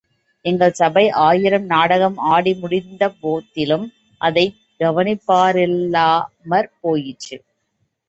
எங்கள் 0.45 0.71
சபை 0.71 1.03
ஆயிரம் 1.25 1.65
நாடகம் 1.65 2.17
ஆடி 2.29 2.53
முடித்தபோதிலும் 2.61 3.87
அதைக் 4.21 4.59
கவனிப்பாரில்லாமற் 4.79 6.13
போயிற்று! 6.81 7.39